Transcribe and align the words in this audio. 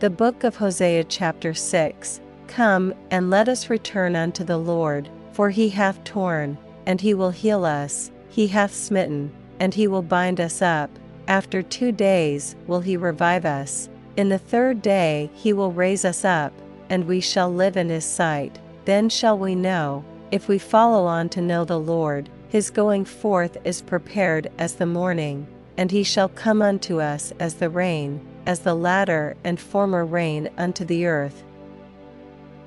The 0.00 0.10
book 0.10 0.44
of 0.44 0.54
Hosea, 0.54 1.02
chapter 1.04 1.52
6 1.54 2.20
Come, 2.46 2.94
and 3.10 3.30
let 3.30 3.48
us 3.48 3.68
return 3.68 4.14
unto 4.14 4.44
the 4.44 4.56
Lord, 4.56 5.08
for 5.32 5.50
he 5.50 5.70
hath 5.70 6.04
torn, 6.04 6.56
and 6.86 7.00
he 7.00 7.14
will 7.14 7.32
heal 7.32 7.64
us, 7.64 8.12
he 8.28 8.46
hath 8.46 8.72
smitten, 8.72 9.32
and 9.58 9.74
he 9.74 9.88
will 9.88 10.02
bind 10.02 10.40
us 10.40 10.62
up. 10.62 10.88
After 11.26 11.62
two 11.62 11.90
days 11.90 12.54
will 12.68 12.78
he 12.78 12.96
revive 12.96 13.44
us. 13.44 13.88
In 14.16 14.28
the 14.28 14.38
third 14.38 14.82
day 14.82 15.30
he 15.34 15.52
will 15.52 15.72
raise 15.72 16.04
us 16.04 16.24
up, 16.24 16.52
and 16.88 17.08
we 17.08 17.20
shall 17.20 17.52
live 17.52 17.76
in 17.76 17.88
his 17.88 18.04
sight. 18.04 18.56
Then 18.84 19.08
shall 19.08 19.36
we 19.36 19.56
know, 19.56 20.04
if 20.30 20.46
we 20.46 20.58
follow 20.58 21.06
on 21.06 21.28
to 21.30 21.40
know 21.40 21.64
the 21.64 21.80
Lord, 21.80 22.28
his 22.48 22.70
going 22.70 23.04
forth 23.04 23.56
is 23.64 23.82
prepared 23.82 24.48
as 24.58 24.76
the 24.76 24.86
morning, 24.86 25.48
and 25.76 25.90
he 25.90 26.04
shall 26.04 26.28
come 26.28 26.62
unto 26.62 27.00
us 27.00 27.32
as 27.40 27.54
the 27.54 27.68
rain, 27.68 28.20
as 28.48 28.60
the 28.60 28.74
latter 28.74 29.36
and 29.44 29.60
former 29.60 30.06
rain 30.06 30.48
unto 30.56 30.82
the 30.82 31.04
earth. 31.04 31.44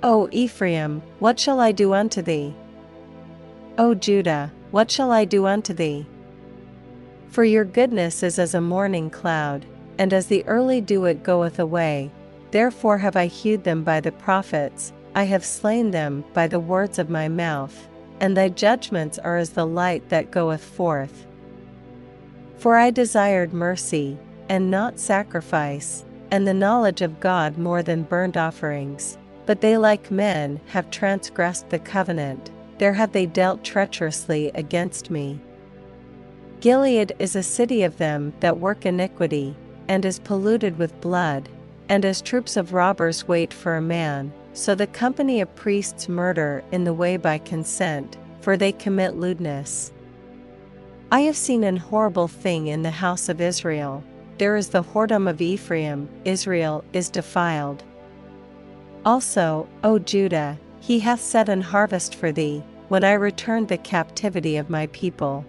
O 0.03 0.29
Ephraim, 0.31 1.01
what 1.17 1.39
shall 1.39 1.59
I 1.59 1.71
do 1.71 1.93
unto 1.93 2.21
thee? 2.21 2.55
O 3.79 3.95
Judah, 3.95 4.53
what 4.69 4.91
shall 4.91 5.11
I 5.11 5.25
do 5.25 5.47
unto 5.47 5.73
thee? 5.73 6.05
For 7.29 7.43
your 7.43 7.65
goodness 7.65 8.21
is 8.21 8.37
as 8.37 8.53
a 8.53 8.61
morning 8.61 9.09
cloud, 9.09 9.65
and 9.97 10.13
as 10.13 10.27
the 10.27 10.45
early 10.45 10.81
dew 10.81 11.05
it 11.05 11.23
goeth 11.23 11.57
away. 11.57 12.11
Therefore 12.51 12.99
have 12.99 13.15
I 13.15 13.25
hewed 13.25 13.63
them 13.63 13.83
by 13.83 14.01
the 14.01 14.11
prophets, 14.11 14.93
I 15.15 15.23
have 15.23 15.43
slain 15.43 15.91
them 15.91 16.23
by 16.33 16.47
the 16.47 16.59
words 16.59 16.99
of 16.99 17.09
my 17.09 17.27
mouth, 17.27 17.87
and 18.19 18.37
thy 18.37 18.49
judgments 18.49 19.17
are 19.17 19.37
as 19.37 19.51
the 19.51 19.65
light 19.65 20.09
that 20.09 20.29
goeth 20.29 20.63
forth. 20.63 21.25
For 22.57 22.77
I 22.77 22.91
desired 22.91 23.51
mercy, 23.51 24.19
and 24.51 24.69
not 24.69 24.99
sacrifice, 24.99 26.03
and 26.29 26.45
the 26.45 26.53
knowledge 26.53 27.01
of 27.01 27.21
God 27.21 27.57
more 27.57 27.81
than 27.81 28.03
burnt 28.03 28.35
offerings. 28.35 29.17
But 29.45 29.61
they, 29.61 29.77
like 29.77 30.11
men, 30.11 30.59
have 30.67 30.91
transgressed 30.91 31.69
the 31.69 31.79
covenant, 31.79 32.51
there 32.77 32.91
have 32.91 33.13
they 33.13 33.25
dealt 33.25 33.63
treacherously 33.63 34.51
against 34.53 35.09
me. 35.09 35.39
Gilead 36.59 37.13
is 37.17 37.33
a 37.37 37.43
city 37.43 37.83
of 37.83 37.97
them 37.97 38.33
that 38.41 38.59
work 38.59 38.85
iniquity, 38.85 39.55
and 39.87 40.03
is 40.03 40.19
polluted 40.19 40.77
with 40.77 40.99
blood, 40.99 41.47
and 41.87 42.03
as 42.03 42.21
troops 42.21 42.57
of 42.57 42.73
robbers 42.73 43.29
wait 43.29 43.53
for 43.53 43.77
a 43.77 43.81
man, 43.81 44.33
so 44.51 44.75
the 44.75 44.85
company 44.85 45.39
of 45.39 45.55
priests 45.55 46.09
murder 46.09 46.61
in 46.73 46.83
the 46.83 46.93
way 46.93 47.15
by 47.15 47.37
consent, 47.37 48.17
for 48.41 48.57
they 48.57 48.73
commit 48.73 49.15
lewdness. 49.15 49.93
I 51.09 51.21
have 51.21 51.37
seen 51.37 51.63
an 51.63 51.77
horrible 51.77 52.27
thing 52.27 52.67
in 52.67 52.81
the 52.81 52.91
house 52.91 53.29
of 53.29 53.39
Israel 53.39 54.03
there 54.41 54.55
is 54.55 54.69
the 54.69 54.81
whoredom 54.81 55.29
of 55.29 55.39
Ephraim, 55.39 56.09
Israel 56.25 56.83
is 56.93 57.11
defiled. 57.11 57.83
Also, 59.05 59.69
O 59.83 59.99
Judah, 59.99 60.57
he 60.79 60.99
hath 60.99 61.21
set 61.21 61.47
an 61.47 61.61
harvest 61.61 62.15
for 62.15 62.31
thee, 62.31 62.63
when 62.87 63.03
I 63.03 63.11
returned 63.13 63.67
the 63.67 63.77
captivity 63.77 64.57
of 64.57 64.67
my 64.67 64.87
people. 64.87 65.45